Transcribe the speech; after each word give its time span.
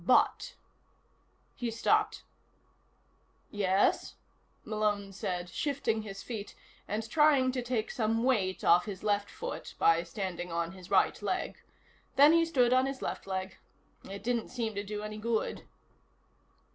But" 0.03 0.55
He 1.61 1.69
stopped. 1.69 2.23
"Yes?" 3.51 4.15
Malone 4.65 5.13
said, 5.13 5.47
shifting 5.49 6.01
his 6.01 6.23
feet 6.23 6.55
and 6.87 7.07
trying 7.07 7.51
to 7.51 7.61
take 7.61 7.91
some 7.91 8.23
weight 8.23 8.63
off 8.63 8.85
his 8.85 9.03
left 9.03 9.29
foot 9.29 9.75
by 9.77 10.01
standing 10.01 10.51
on 10.51 10.71
his 10.71 10.89
right 10.89 11.21
leg. 11.21 11.57
Then 12.15 12.33
he 12.33 12.45
stood 12.45 12.73
on 12.73 12.87
his 12.87 13.03
left 13.03 13.27
leg. 13.27 13.57
It 14.05 14.23
didn't 14.23 14.49
seem 14.49 14.73
to 14.73 14.83
do 14.83 15.03
any 15.03 15.19
good. 15.19 15.65